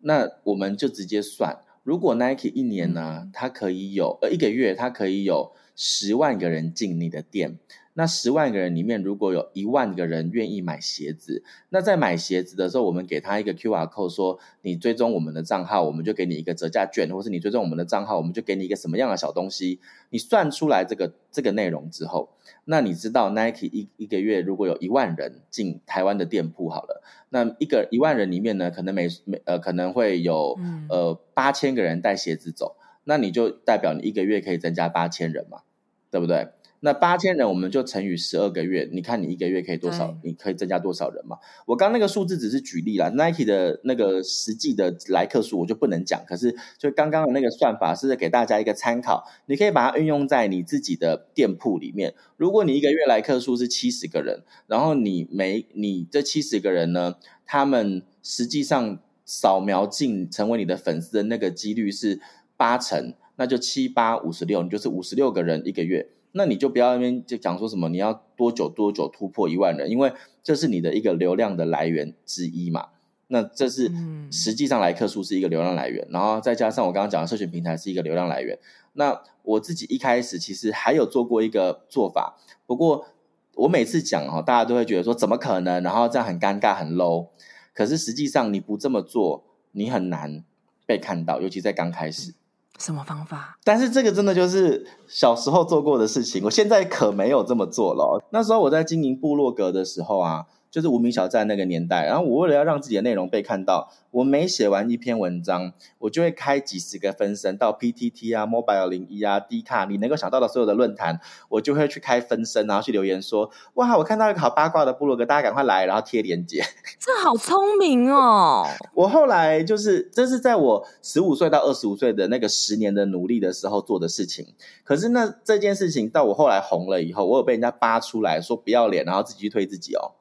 [0.00, 7.58] 那我们就直接算，如果 Nike 一年呢，它可以有呃一个月，它可以有十万个人进你的店。”
[7.98, 19.80] 那十万个人里面，如果有一万个人愿意买鞋子，那在买鞋子的时候，我们给他一个 QR code，说你追踪我们的账号，我们就给你一个折价券，或是你追踪我们的账号，我们就给你一个什么样的小东西。
[20.10, 22.28] 你算出来这个这个内容之后，
[22.66, 30.58] 那你知道 Nike 一一个月如果有一万人进台湾的店铺好了，那一个一万人里面呢，可能每每呃可能会有
[30.90, 35.62] 呃八千个人带鞋子走，那你就代表你一个月可以增加八千人嘛，
[36.10, 36.48] 对不对？
[36.80, 40.16] 那八千人我们就乘以十二个月，你看你一个月可以多少？
[40.22, 41.38] 你可以增加多少人嘛？
[41.66, 46.22] 我刚那个数字只是举例啦，Nike 的那个实际的来客数我就不能讲。
[46.26, 52.14] 可是就刚刚的那个算法是给大家一个参考，你可以把它运用在你自己的店铺里面。
[52.36, 62.20] 如果你一个月来客数是七十个人，然后你每你这七十个人呢，他们实际上扫描进成为你的粉丝的那个几率是
[62.56, 66.10] 八成，那就七八五十六，你就是五十六个人一个月。
[66.36, 72.88] 那你就不要那边就讲说什么你要多久多久突破一万人，因为这是你的一个流量的来源之一嘛。
[73.28, 73.90] 那这是
[74.30, 78.56] 实际上来客数是一个流量来源，然后再加上我刚刚讲的社群平台是一个流量来源。
[78.92, 83.06] 那我自己一开始其实还有做过一个做法，不过
[83.54, 87.28] 我每次讲哈，大家都会觉得说怎么可能，然后这样很尴尬很 low。
[87.74, 90.44] 可是实际上你不这么做，你很难
[90.86, 92.34] 被看到，尤其在刚开始。
[92.78, 93.58] 什么方法？
[93.64, 98.22] 但是这个真的就是小时候做过的事情，我现在可没有这么做了。
[98.30, 100.46] 那时候我在经营部落格的时候啊。
[100.70, 116.62] 就是无名小站那个年代，然后我为了要让自己的内容被看到，我每写完一篇文章，我就会开几十个分身到 PTT 啊、Mobile 零一啊、D 卡，你能够想到的所有的论坛，我就会去开分身，然后去留言说：哇，我看到一个好八卦的部落格，大家赶快来，然后贴链接。
[117.00, 118.66] 这好聪明哦！
[118.94, 124.54] 我后来就是这是在我十五岁到二十五岁的那个十年的努力的时候做的事情。
[124.84, 130.12] 可是那这件事情到我后来红了以后，我有被人家扒出来说不要脸，然后自己去推自己哦。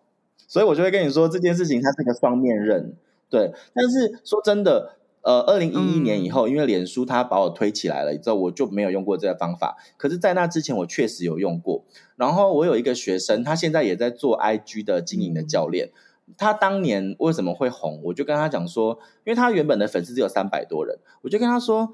[0.55, 2.93] 所以我就会跟你说这件事情，它是个双面刃，
[3.29, 3.51] 对。
[3.73, 9.75] 但是说真的，呃，二零一一年以后，嗯、因为脸书它把我推起来了，之后我就没有用过这个方法。
[9.97, 11.83] 可是，在那之前，我确实有用过。
[12.15, 15.89] 然后，我有一个学生，他现在也在做 IG 的经营的教练。
[16.37, 17.99] 他当年为什么会红？
[18.05, 21.93] 我就跟他讲说，因为他原本的粉丝只有三百多人，我就跟他说。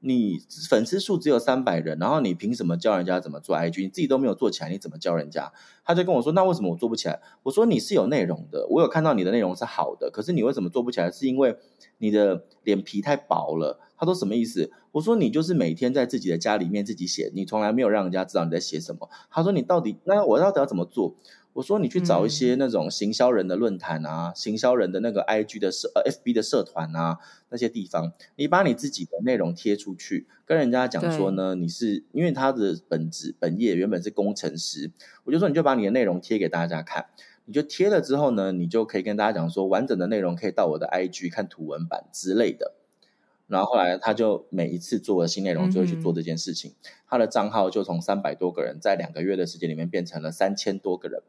[0.00, 0.38] 你
[0.70, 3.82] 粉丝数只有三百人，然后你凭什么教人家怎么做 IG？
[3.82, 5.52] 你自己都没有做起来，你怎么教人家？
[5.88, 11.10] 他就跟我说：“那为什么我做不起来？”我说：“你是有内容的，我有看到你的内容是好的，可是你为什么做不起来？
[11.10, 11.56] 是因为
[11.96, 21.14] 你的脸皮太薄了。”他说：“什么意思？”我说：“你就是每天在自己的家里面自己写，你从来没有让人家知道你在写什么。”他说：“你到底那我到底要怎么做？”
[21.54, 34.92] 我说，你去找一些那种行销人的论坛啊，嗯、行销人的那个 IG 的社呃 FB 的社团啊，那些地方，你把你自己的内容贴出去，跟人家讲说呢，你是因为他的本职本业原本是工程师，
[35.28, 37.04] 我就说你就把你的内容贴给大家看，
[37.44, 42.72] 你就贴了之后呢，你就可以跟大家讲说，完整的内容可以到我的 IG 看图文版之类的。
[43.46, 51.20] 然后后来他就每一次做了新内容就会去做这件事情，嗯、他的账号就从三百多个人在两个月的时间里面变成了三千多个人，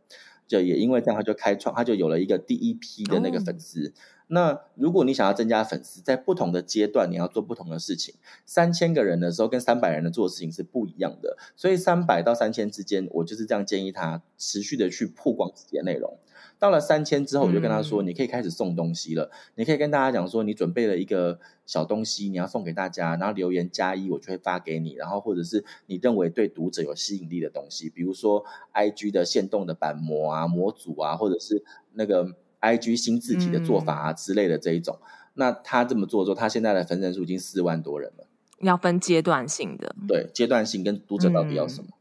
[0.48, 3.90] 就也因为这样他就开创，他就有了一个第一批的那个粉丝。
[3.90, 3.92] 哦、
[4.32, 8.14] 那如果你想要增加粉丝，在不同的阶段你要做不同的事情，
[8.46, 16.18] 三千个人的时候跟三百人的做的事情是不一样的，所以三百到三千之间，我就是这样建议他持续的去曝光自己的内容。
[16.60, 19.24] 到了三千之后，我就跟他说：“你可以开始送东西了。
[19.32, 24.94] 嗯、你可以跟大家讲说，你准备了一个小东西，你要送给大家，然后留言加一，我就会发给你。
[24.96, 31.64] 然后或者是你认为对读者有吸引力的东西，比如说 IG 的限动的版模啊、模组啊，或者是
[31.94, 34.98] 那个 IG 新字体的做法啊之类的这一种。
[35.02, 38.26] 嗯、那他这么做之后，他现在的粉丝人数已经四万多人了。
[38.60, 41.99] 要分阶段性的，对，阶段性跟读者到底要什么？”嗯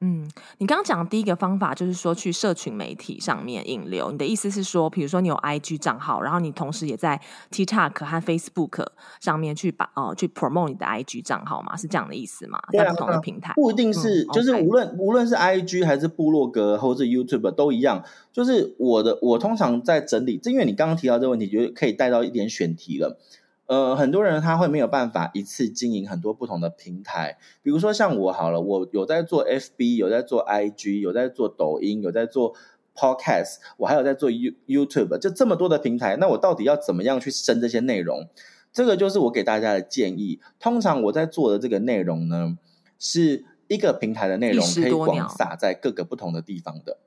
[0.00, 0.28] 嗯，
[0.58, 4.12] 你刚刚讲的第一个方法就是说去社群媒体上面引流。
[4.12, 7.18] 你的意思是说，比如说你有 IG 账号，然后你同时也在
[7.50, 8.86] TikTok 和 Facebook
[9.20, 11.74] 上面去把哦、呃、去 promote 你的 IG 账号嘛？
[11.74, 12.60] 是这样的意思吗？
[12.72, 18.04] 在不同的平台，不一定是，嗯、就是无论 okay 无论是 IG 还是部落格或者是 YouTube 都一样。
[18.32, 23.18] 就是我的，我通常在整理，因为你刚刚提到这个问题，就可以带到一点选题了。
[23.66, 32.54] 呃，很多人他会没有办法一次经营很多不同的平台，比如说像我好了，我有在做 FB，有在做 IG，有在做抖音，有在做
[32.94, 38.28] Podcast，我还有在做 You YouTube，就这么多的平台，那我到底要怎么样去生这些内容？
[38.72, 40.40] 这个就是我给大家的建议。
[40.60, 42.56] 通常我在做的这个内容呢，
[42.98, 46.98] 是一个平台的内容可以广撒在各个不同的地方的。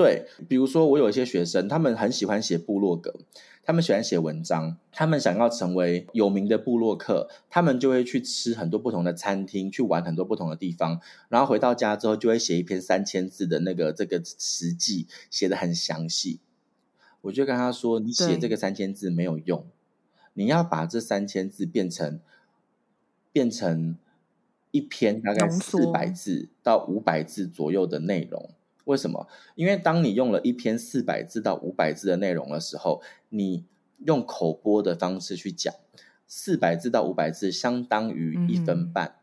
[0.00, 3.14] 对，比如说我有一些学生，他们很喜欢写部落格。
[3.62, 16.40] 他们喜欢写文章，他们想要成为有名的部落客，他们就会去吃很多不同的餐厅，去玩很多不同的地方，然后回到家之后就会写一篇三千字的那个这个实记，写的很详细。
[17.20, 19.66] 我就跟他说：“你写这个三千字没有用，
[20.32, 22.18] 你要把这三千字变成
[23.30, 23.98] 变成
[24.70, 28.50] 一篇大概四百字到五百字左右的内容。”
[28.90, 29.28] 为什么？
[29.54, 33.64] 因为当你用了一篇四百字到五百字的内容的时候，你
[34.04, 35.72] 用口播的方式去讲，
[36.26, 39.14] 四百字到五百字相当于一分半，嗯、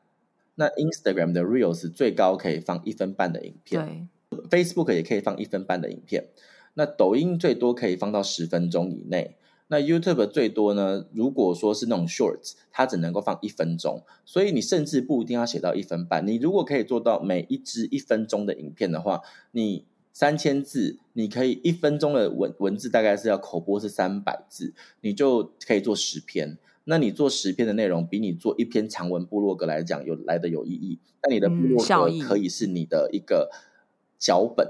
[0.55, 4.09] 那 Instagram 的 Reels 最高可以放一分半的影片
[4.49, 6.29] ，，Facebook 也可以放一分半的影片，
[6.75, 9.35] 那抖音最多可以放到十分钟以内。
[9.69, 11.05] 那 YouTube 最多呢？
[11.13, 16.25] 如果说是那种 Shorts，它只能够放一分钟，所以你甚至不一定要写到一分半。
[16.25, 26.57] 你如果可以做到每一支一分钟的影片的话，你三千字，你可以一分钟的文文字大概是要口播是三百字，你就可以做十篇。
[26.85, 30.97] 那你做十篇的内容，比你做一篇长文部落格来讲有来的有意义。
[31.21, 33.51] 那你的部落格可以是你的一个
[34.17, 34.65] 脚本。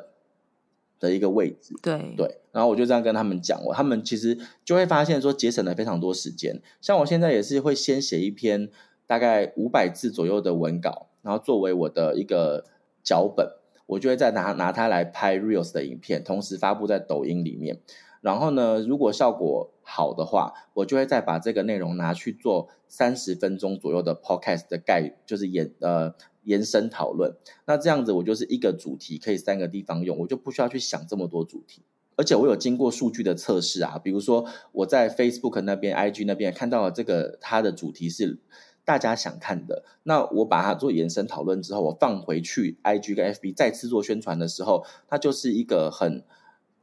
[0.99, 6.61] 的一个位置，对对，然后我就这样跟他们讲，我他们其实就会发现说节省了非常多时间。
[6.81, 8.69] 像我现在也是会先写一篇
[9.05, 12.65] 大概五百字左右的文稿，然后作为我的一个
[13.03, 13.47] 脚本，
[13.85, 17.79] 我就会再拿拿它来拍 Reels 的影片，同时发布在抖音里面。
[18.21, 26.15] 然后呢，如果效果好的话，我就会再把这个内容拿去做三十分钟左右的 Podcast 的概，就是演呃。
[26.47, 31.81] 延伸讨论，那这样子我就是一个主题可以三个地方用，我就不需要去想这么多主题，
[32.15, 38.39] 而且我有经过数据的测试啊，比如说我在 Facebook 那边、IG 那边看到了这个它的主题是
[38.85, 46.23] 大家想看的，那我把它做延伸讨论之后，我放回去 IG 跟 FB 再次做宣传的时候，它就是一个很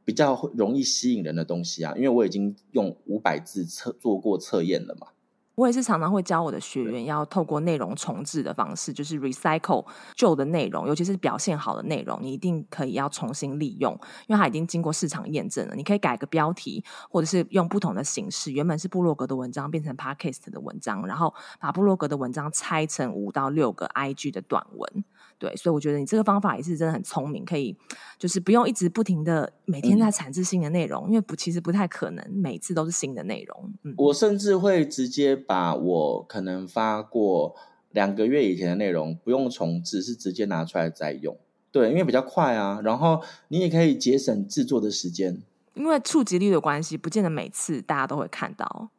[0.05, 5.07] 比较容易吸引人的东西啊，因为我已经用五百字测做过测验了嘛。
[5.55, 15.75] 我也是常常会教我的学员要透过内容重置的方式，就是 recycle 旧的内容，尤其是表现好的内容，你一定可以要重新利用，因为它已经经过市场验证了。
[15.75, 25.03] 你可以改个标题，或者是用不同的形式，原本是部落格的文章变成 podcast 的文章，然后把部落格的文章拆成五到六个 IG 的短文。
[25.37, 27.75] 对，所以我觉得你这个方法也是真的很聪明，可以
[28.17, 33.73] 就是不用一直不停的每天在产制新的内容，嗯、因为不其实不太可能每次都是新的内容。
[33.83, 37.55] 嗯，我甚至会直接把我可能发过
[37.91, 41.37] 两个月以前的内容不用重置，是直接拿出来再用。
[41.71, 45.41] 对，因为比较快啊，然后你也可以节省制作的时间。
[45.73, 48.89] 因为触及率的关系，不见得每次大家都会看到。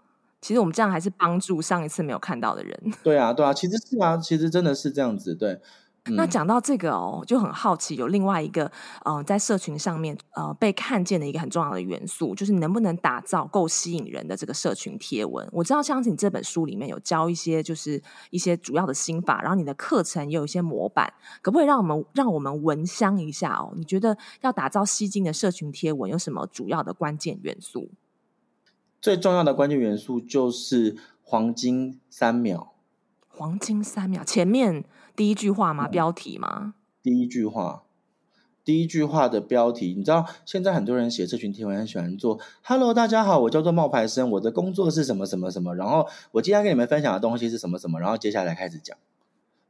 [0.43, 2.79] 其实我们这样还是帮助上一次没有看到的人。
[3.03, 5.59] 对啊，对啊，其实是啊，其实真的是这样子，对。
[6.11, 8.71] 那讲到这个哦，就很好奇，有另外一个
[9.05, 15.49] 呃，在社群上面呃被看见的一个很重要的元素，就是能不能打造够吸引人的这个社群贴文。
[15.51, 23.73] 我知道像是你这本书里面有教一些，就是一些主要的心法，然后你的课程也有一些模板，可不可以让我们让我们闻香一下哦？
[23.77, 27.91] 你觉得要打造吸睛的社群贴文，有什么主要的关键元素？
[29.01, 32.76] 最重要的关键元素就是黄金三秒。
[33.37, 34.83] 黄金三秒，前面。
[35.15, 35.87] 第一句话吗？
[35.87, 36.75] 标题吗？
[37.03, 37.83] 第一句话，
[38.65, 42.41] 第一句话的标题，你知道现在很多人写社群贴文很喜欢做。
[42.63, 48.97] Hello，大家好，我叫做冒牌生，我的工作是什么什么什么，然后我今天跟你们分享的东西是什么什么，然后接下来开始讲，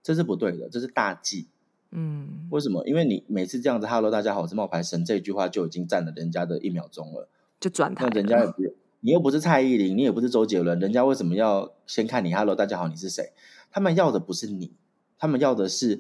[0.01, 1.49] 这是不对的，这是大忌。
[1.91, 2.87] 嗯，为什么？
[2.87, 8.07] 因为你每次这样子，Hello，大家好，我是冒牌生，这句话就已经占了人家的一秒钟了，就转台。
[8.07, 8.63] 那人家也不，
[9.01, 13.33] 你又不是蔡依林，你也不是周杰伦，人家为什么要先看你？Hello，大家好，你是谁？
[13.71, 14.73] 他们要的不是你。
[15.19, 15.99] 他们要的是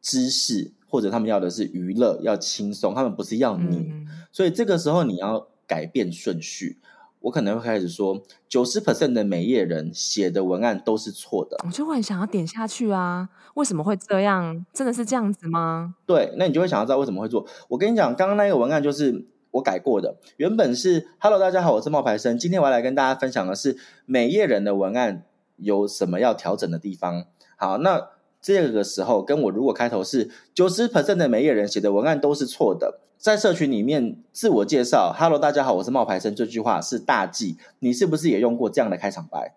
[0.00, 2.94] 知识，或者他们要的是娱乐，要轻松。
[2.94, 6.78] 他们不是要你，嗯、所以这个时候你要改变顺序。
[7.22, 11.56] 我可能会开始说，九十 percent 的美业人写的文案都是错的。
[11.64, 13.28] 我就会很想要点下去啊！
[13.54, 14.66] 为什么会这样？
[14.72, 15.94] 真的是这样子吗？
[16.04, 17.46] 对，那你就会想要知道为什么会做。
[17.68, 20.16] 我跟你讲，刚刚那个文案就是我改过的。
[20.36, 22.36] 原本是 “Hello，大家好，我是冒牌生”。
[22.38, 25.24] 今天我要来跟大家分享的是美业人的文案
[25.62, 27.24] 有什么要调整的地方。
[27.56, 28.10] 好，那。
[28.44, 37.56] 这个时候，跟我如果开头是九十 percent 的美业人写的文案都是错的，在社群里面自我介绍，Hello，大家好，我是冒牌生，这句话是大忌。
[37.78, 39.54] 你是不是也用过这样的开场白？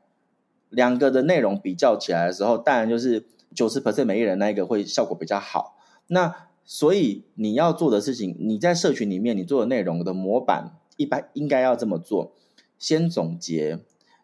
[0.69, 5.75] 两个的内容比较起来的时候，当然就是九十 percent 美业人那一个会效果比较好。
[6.05, 12.33] 那所以你要做的事情，你在社群里面你做的内容的模板，一般应该要这么做：
[12.77, 13.79] 先总结，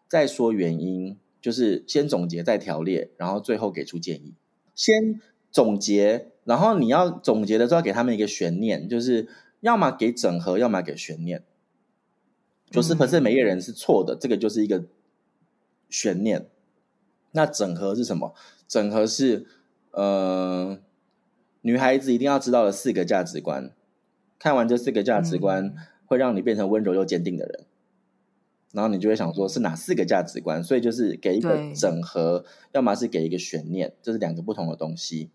[0.06, 4.32] 再说原因，就是先总结再条列，然后最后给出建议。
[4.74, 9.28] 先总结，然后你要总结的时候，给他们一个悬念，就是
[9.60, 11.42] 要么给整合，要么给悬念。
[12.70, 14.84] 九十 percent 美业人是错的，这个就是一个
[15.90, 16.46] 悬念。
[17.32, 18.34] 那整合是什么？
[18.66, 19.46] 整合是
[19.90, 20.78] 呃，
[21.60, 23.74] 女孩子一定要知道的四个价值观。
[24.38, 25.74] 看完这四个价值观，
[26.06, 27.66] 会让你变成温柔又坚定的人。
[28.72, 30.64] 然后你就会想说，是哪四个价值观？
[30.64, 35.30] 所以就是给一个整合，要么是给一个悬念，这是两个不同的东西。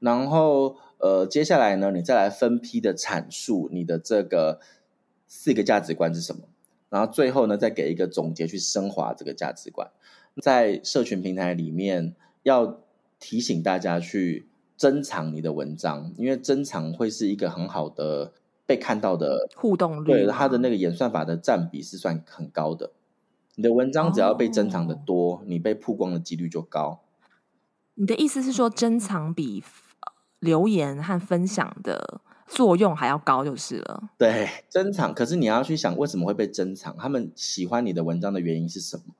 [0.00, 4.60] 然后呃，接下来呢，你再来分批的阐述你的这个
[5.28, 6.42] 四个价值观是什么。
[6.90, 9.90] 然后最后呢，再给一个总结去升华这个价值观。
[10.42, 12.80] 在社群平台里面，要
[13.20, 18.32] 提醒大家去珍藏你的文章，因为珍藏会是一个很好的
[18.66, 22.92] 被看到的互动率，对它的那个演算法的占比是算很高的。
[23.54, 27.02] 你的文章只要被珍藏的多，哦、你被曝光的几率就高。
[27.94, 29.62] 你的意思是说，珍藏比
[30.40, 34.10] 留言和分享的作用还要高就是了。
[34.16, 35.12] 对，珍藏。
[35.12, 36.96] 可是你要去想，为什么会被珍藏？
[36.96, 39.14] 他们喜欢你的文章的原因是什么？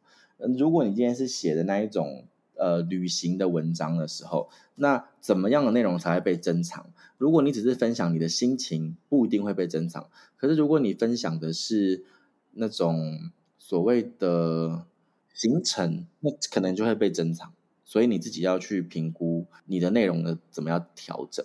[0.59, 2.27] 如果你今天是写的那一种。
[2.63, 6.87] 呃，旅行的文章的时候，那怎么样的内容才会被珍藏？
[7.19, 10.09] 如果你只是分享你的心情，不一定会被珍藏。
[10.37, 12.05] 可是如果你分享的是
[12.53, 14.87] 那种所谓的
[15.35, 17.53] 行程，那可能就会被珍藏。
[17.85, 21.45] 所以你自己要去评估你的内容的怎么样调整。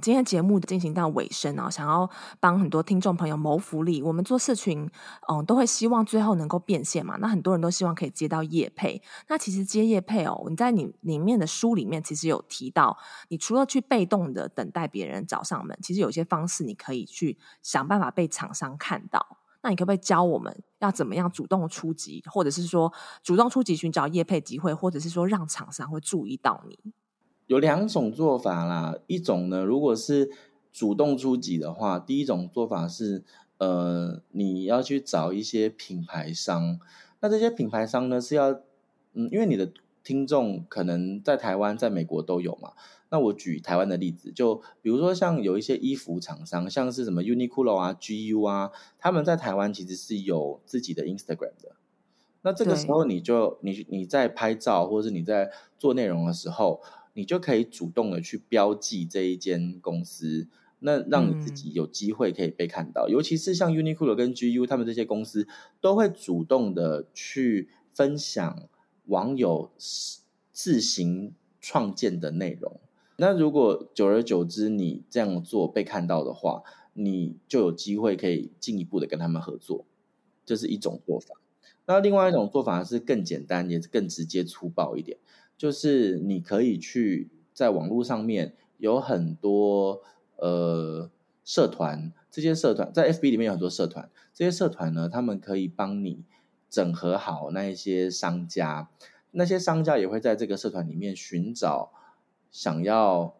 [0.00, 4.02] 今天节目进行到尾声啊，想要帮很多听众朋友谋福利。
[4.02, 4.90] 我们做社群，
[5.28, 7.16] 嗯，都会希望最后能够变现嘛。
[7.20, 9.00] 那很多人都希望可以接到业配。
[9.28, 19.38] 那其实接业配哦，你在你里面的书里面其实有提到，你除了去被动的等待别人找上门，其实有些方式你可以去想办法被厂商看到。
[19.62, 22.92] 那你可不可以教我们要怎么样主动出击，或者是说
[23.22, 26.78] 主动出击寻找业配机会，或者是说让厂商会注意到你？
[27.46, 30.30] 有两种做法啦，一种呢，如果是
[30.72, 33.22] 主动出击的话，第一种做法是，
[33.58, 36.80] 呃，你要去找一些品牌商，
[37.20, 38.50] 那这些品牌商呢是要，
[39.12, 39.70] 嗯，因为你的
[40.02, 42.72] 听众可能在台湾、在美国都有嘛，
[43.10, 51.76] 那我举台湾的例子，就比如说像有一些衣服厂商，像是什么 Uniqlo 啊、GU 啊，他们在台湾其实是有自己的 Instagram 的，
[52.40, 56.80] 那这个时候你就你你在拍照或者是你在做内容的时候。
[57.14, 60.46] 你就可以主动的去标记这一间公司，
[60.80, 63.06] 那让你自己有机会可以被看到。
[63.08, 65.48] 嗯、尤其是像 Uniqlo 跟 GU 他们这些公司，
[65.80, 68.68] 都会主动的去分享
[69.06, 69.70] 网友
[70.52, 72.80] 自行创建的内容。
[73.16, 76.62] 那如果久而久之你这样做被看到的话，
[76.94, 79.86] 你就有机会可以进一步的跟他们合作，
[80.44, 81.36] 这是一种做法。
[81.86, 85.18] 那另外一种做法是更简单，也是更直接粗暴一点。
[85.56, 90.02] 就是你可以去在网络上面有很多
[90.36, 91.10] 呃
[91.44, 96.24] 社团，这些社团在 FB 里面有很多社团，这些社团呢，他们可以帮你
[96.68, 98.90] 整合好那一些商家，
[99.30, 101.92] 那些商家也会在这个社团里面寻找
[102.50, 103.36] 想要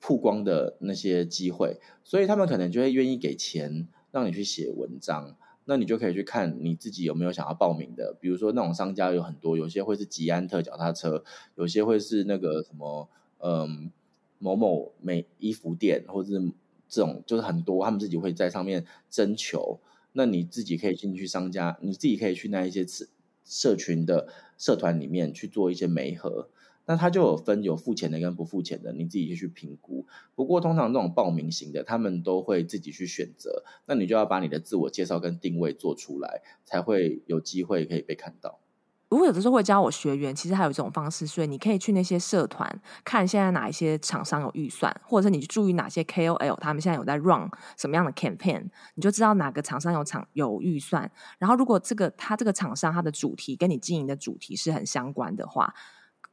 [0.00, 5.36] 曝光的那些机会，所以他们可能就会愿意给钱让你去写文章。
[5.68, 11.24] 那你就可以去看你自己有没有想要报名的，比如说那种商家有很多，有些会是吉安特脚踏车，
[11.56, 13.08] 有些会是那个什么，
[13.38, 13.90] 嗯，
[14.38, 16.52] 某某美衣服店，或者是
[16.88, 19.80] 这种，就是很多，他们自己会在上面征求。
[20.12, 22.86] 那你自己可以进去商家，你自己可以去那一些
[23.44, 26.48] 社群的社团里面去做一些媒合。
[26.86, 30.06] 那他就有分有付钱的跟不付钱的，你自己去评估。
[30.34, 33.64] 不过通常这种报名型的，他们都会自己去选择。
[33.86, 38.60] 那你就要把你的自我介绍跟定位做出来，才会有机会可以被看到。
[39.08, 51.10] 如果有的时候会教我学员，其实还有一种方式，所以你可以去那些社团看现在哪一些厂商有预算，或者是你注意哪些 KOL 他们现在有在 run 什么样的 campaign，你就知道哪个厂商有厂有预算。
[51.38, 55.74] 然后如果这个他这个厂商他的主题跟你经营的主题是很相关的话。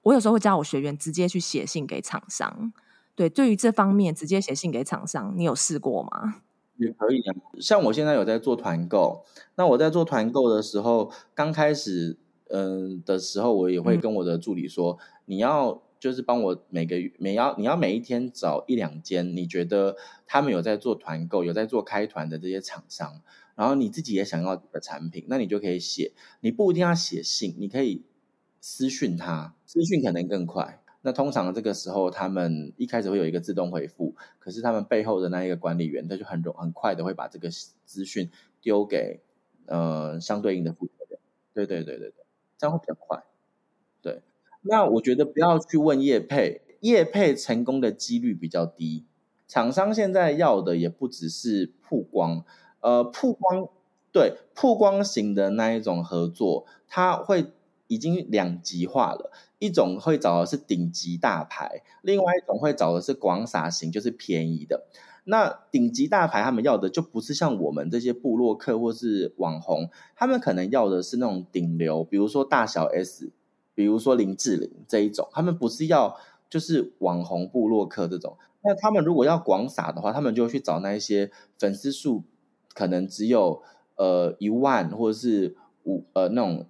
[0.03, 2.71] 我有时候会教我学员直接去写信给厂商，
[3.15, 6.41] 对，对于这方面直接写信给厂商，你有试过吗？
[6.77, 9.23] 也可以啊，像我现在有在做团购，
[9.55, 12.17] 那我在做团购的时候，刚开始
[12.49, 19.95] 嗯的时候，我也会跟我的助理说，嗯、你要就是帮我每个月每要你要每一天找一两间，你觉得
[20.25, 23.21] 他们有在做团购、有在做开团的这些厂商，
[23.55, 28.03] 然后你自己也想要的产品，那你就可以写，你不一定要写信，你可以。
[28.65, 30.79] 私讯他，私讯可能更快。
[31.01, 37.49] 那通常这个时候，他们一开始会有一个自动回复，可是他们背后的那一个管理员，他就很容很快的会把这个
[37.83, 39.19] 资讯丢给
[39.65, 41.19] 呃相对应的负责人。
[41.53, 42.25] 对对对对对，
[42.57, 43.25] 这样会比较快。
[44.01, 44.21] 对，
[44.61, 49.03] 那我觉得不要去问业配，业配成功的几率比较低。
[49.45, 52.45] 厂商现在要的也不只是曝光，
[52.79, 53.67] 呃，曝光，
[54.13, 57.51] 对，曝光型的那一种合作，他会。
[57.93, 64.85] 已经两极化了，一种会找的是顶级大牌，另外一种会找的是广撒型，就是便宜的。
[65.25, 73.31] 那顶级大牌他们要的就不是像我们这些部落客或是网红，他们可能要的是那种顶流，比如说大小 S，
[73.73, 76.17] 比如说林志玲这一种，他们不是要
[76.49, 78.37] 就是网红部落客这种。
[78.63, 82.23] 那他们如果要广撒的话，他们就去找那一些粉丝数
[82.73, 83.61] 可能只有
[83.95, 86.65] 呃一万或者是五呃那种。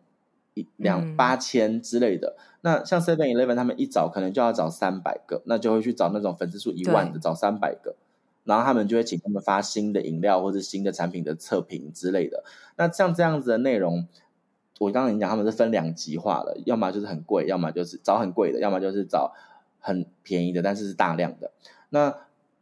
[0.53, 2.35] 一两八千之类的。
[2.37, 7.95] 嗯、那像 Seven Eleven 他们一找可能就要找三百个，那就会去找那种粉丝数一万的，找三百个，
[8.43, 12.43] 然后他们就会请他们发新的饮料或者新的产品的测评之类的。
[12.75, 14.07] 那像这样子的内容，
[14.79, 19.33] 我刚刚讲他们是分两极化的，要么就是很贵，要么就是找很贵的，要么就是找
[19.79, 21.51] 很便宜的，但是是大量的。
[21.89, 22.15] 那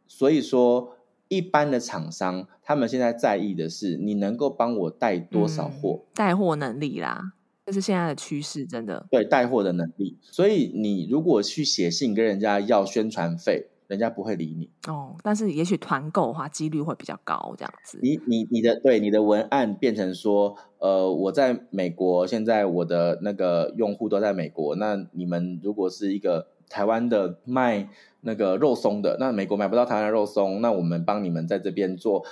[0.06, 0.96] 所以说。
[1.28, 7.32] 一般的厂商，他们现在在意的是你能够帮我带多少货，嗯、带货能力啦，
[7.66, 9.06] 这是现在的趋势，真的。
[9.10, 10.18] 对，带货的能力。
[10.20, 14.70] 所以你如果去写信跟人家要宣传费，人家不会理你。
[14.88, 17.98] 哦，但是也许团购的话，几率会比较高，这样子。
[18.02, 27.88] 你你你的对你的文案变成说，呃，我在美国，现在我的那个用户都在美国，那你们如果是一个台湾的卖。
[28.24, 32.24] 那个肉松的，那美国买不到台湾的肉松，那我们帮你们在这边做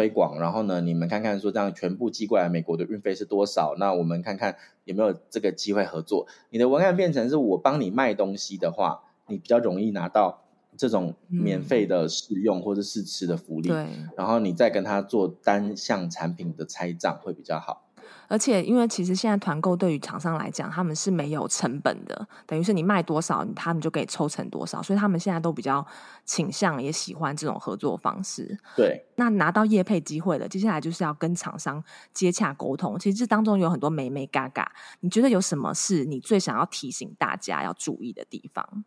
[0.00, 3.74] 推广，然后呢，你们看看说这样全部寄过来美国的运费是多少？
[3.78, 6.26] 那我们看看有没有这个机会合作。
[6.48, 10.42] 你的文案变成是我帮你卖东西的话，你比较容易拿到
[10.74, 17.82] 这种免费的试用或者试吃的福利，嗯，然后你再跟他做单项产品的拆账会比较好。
[18.28, 25.84] 而且，因为其实现在团购对于厂商来讲，他们是没有成本的，等于是你卖多少，他们就可以抽成多少，所以他们现在都比较
[26.24, 28.56] 倾向也喜欢这种合作方式。
[28.76, 31.82] 对，那拿到业配机会了，接下来就是要跟厂商
[32.12, 32.96] 接洽沟通。
[32.98, 38.84] 其实这当中有很多美眉嘎嘎，你觉得有什么是你最想要提醒大家要注意的地方？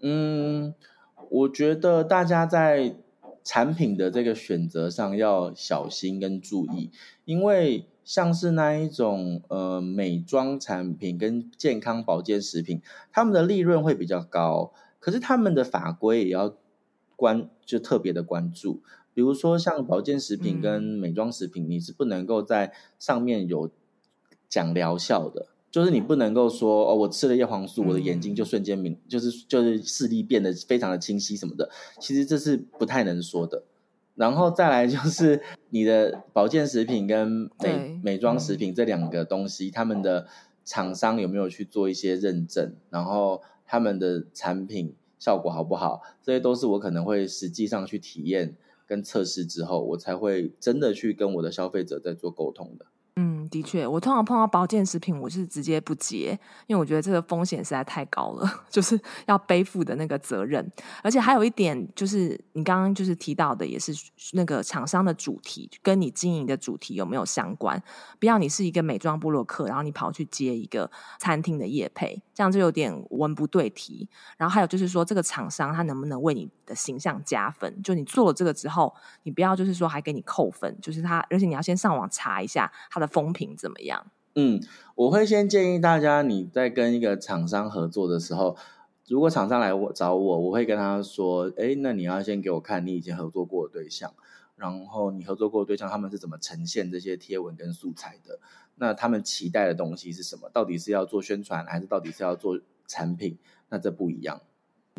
[0.00, 0.74] 嗯，
[1.30, 2.96] 我觉得大家在
[3.44, 6.90] 产品的这个选择上要小心跟注意，
[7.24, 7.86] 因为。
[8.04, 12.82] 像是那一种呃美妆产品跟健康保健食品，
[13.12, 16.54] 他们的利润会比较高，可是他们的法规也要
[17.16, 18.82] 关就特别的关注。
[19.14, 23.70] 比如说像保健食品跟美妆食品，嗯、你是不能够在上面有
[24.48, 33.64] 讲疗效的，就是你不能够说哦，我吃了叶黄素，我的眼睛就瞬间明，嗯、就是就是视力变得非常的清晰什么的，其实这是不太能说的。
[34.14, 40.26] 然后再来就是你的保健食品跟美美妆食品这两个东西，嗯、他们的
[40.64, 42.74] 厂商有没有去做一些认证？
[42.90, 46.02] 然后他们的产品效果好不好？
[46.22, 48.54] 这些都是我可能会实际上去体验
[48.86, 52.86] 跟测试之后，我才会真的去跟我的消费者在做沟通的。
[53.16, 56.30] 嗯，的确，我通常碰到保健食品，我是直接不接，
[56.66, 60.66] 因为我觉得这个风险实在太高了， 就是要背负的那个责任。
[61.02, 63.92] 而且还有一点，就是你刚刚就是提到的，也是
[64.32, 67.82] 那个厂商的主题跟你经营的主题有没有相关？
[68.18, 74.08] 不要你是一个美妆部落客，然后你跑去接一个餐厅的业配，这样就有点文不对题。
[74.38, 77.82] 然后还有就是说，这个厂商他能不能为你的形象加分？
[77.82, 78.94] 就你做了这个之后，
[79.24, 84.06] 你不要就是说还给你扣分，就是他，而且你要先上网查一下他的风评怎么样？
[84.34, 84.62] 嗯，
[84.94, 88.56] 我会先建议大家，你在跟一个厂商合作的时候，
[89.06, 94.14] 如果厂商来找我，我会跟他说：“诶，那你要先给我看你以前合作过的对象，
[94.56, 98.38] 然后你合作过的对象他们是怎么呈现这些贴文跟素材的？
[98.76, 100.48] 那他们期待的东西是什么？
[100.50, 103.36] 到底是要做宣传，还是到底是要做产品？
[103.68, 104.40] 那这不一样。”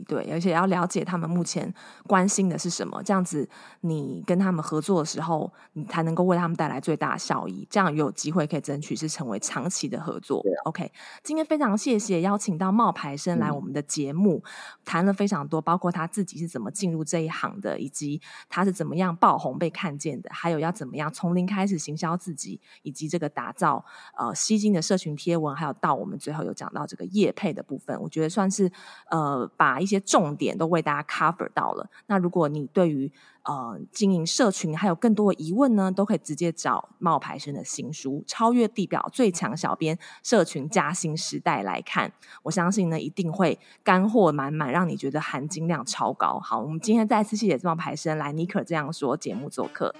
[0.07, 1.71] 对，而且要了解他们目前
[2.07, 3.47] 关心的是什么，这样子
[3.81, 10.39] 你跟他们合作的时候，你才能够为他们带来最大的效益，这样有机会可以争取是成为长期的合作。
[10.39, 10.91] 啊、OK，
[11.23, 14.43] 今天非常谢谢邀请到冒牌生来我们的节目，嗯、
[14.83, 18.19] 谈了非常多，包括他自己是怎么进入这一行的，以及
[18.49, 23.85] 他是怎么样爆红被看见的，还有要怎么样从零开始行销自己，以及这个打造
[24.17, 28.71] 呃吸睛的社群贴文，还有到我们最后有讲到这个业配的部分，我觉得算是
[29.11, 29.82] 呃把。
[29.83, 31.89] 一些重点都为大家 cover 到了。
[32.07, 33.11] 那如果你对于
[33.43, 42.11] 呃经营社群还有更多的疑问呢，都可以直接找冒牌生的新书《超越地表最强小编：社群加薪时代》来看。
[42.43, 46.39] 我相信呢，一定会干货满满，让你觉得含金量超高。
[46.39, 49.93] 好，我们今天再次谢谢冒牌生来尼可这样说节目做客。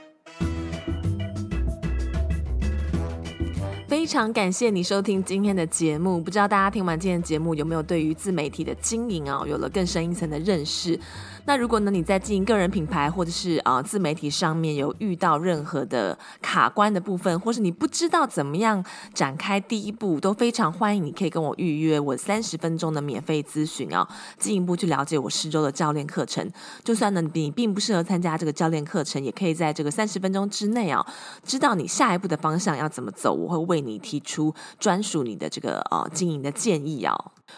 [4.03, 10.99] 非常感谢你收听今天的节目，不知道大家听完今天节目有没有对于自媒体的经营啊，有了更深一层的认识。
[11.45, 18.83] 那如果呢，你在经营个人品牌或者是啊、自媒体上面有遇到任何的卡关的部分，或是你不知道怎么样
[19.13, 26.49] 展开第一步，都非常欢迎你可以跟我预约我三十分钟的免费咨询啊，进一步去了解我十周的教练课程。
[26.81, 31.05] 就算呢你并不适合参加这个教练课程，也可以在这个三十分钟之内啊，
[31.43, 37.13] 知道你下一步的方向要怎么走，我会为你提出专属你的这个呃经营的建议啊。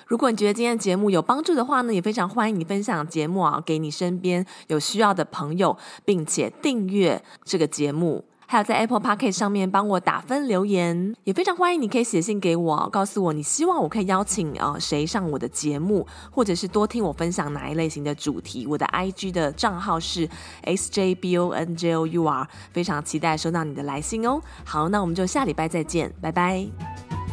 [0.07, 8.23] 如果你觉得今天的节目有帮助的话呢，也非常欢迎你分享节目啊，给你身边有需要的朋友，并且订阅这个节目。
[8.47, 18.67] 还有在 Apple Podcast 上面帮我打分留言，也非常欢迎你可以写信给我，告诉我你希望我可以邀请呃谁上我的节目，或者是多听我分享哪一类型的主题。
[18.67, 20.29] 我的 IG 的账号是
[20.63, 24.39] sjbonjour，非常期待收到你的来信哦。
[24.63, 27.24] 好，那我们就下礼拜再见，拜拜。